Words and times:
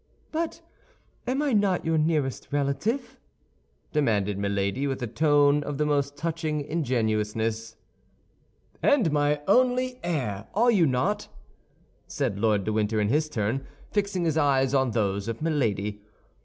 "But 0.31 0.63
am 1.27 1.43
I 1.43 1.53
not 1.53 1.85
your 1.85 1.99
nearest 1.99 2.47
relative?" 2.49 3.19
demanded 3.93 4.35
Milady, 4.39 4.87
with 4.87 5.03
a 5.03 5.05
tone 5.05 5.61
of 5.63 5.77
the 5.77 5.85
most 5.85 6.17
touching 6.17 6.61
ingenuousness. 6.61 7.75
"And 8.81 9.11
my 9.11 9.41
only 9.47 9.99
heir, 10.03 10.47
are 10.55 10.71
you 10.71 10.87
not?" 10.87 11.27
said 12.07 12.39
Lord 12.39 12.63
de 12.63 12.73
Winter 12.73 12.99
in 12.99 13.09
his 13.09 13.29
turn, 13.29 13.63
fixing 13.91 14.25
his 14.25 14.39
eyes 14.39 14.73
on 14.73 14.89
those 14.89 15.27
of 15.27 15.39
Milady. 15.39 16.01